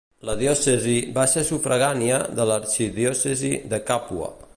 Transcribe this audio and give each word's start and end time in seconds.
La 0.27 0.33
diòcesi 0.37 0.93
va 1.17 1.25
ser 1.33 1.43
sufragània 1.49 2.17
de 2.39 2.47
l'arxidiòcesi 2.53 3.53
de 3.75 3.81
Càpua. 3.91 4.33